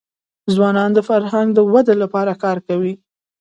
[0.53, 2.93] ځوانان د فرهنګ د ودي لپاره کار کوي.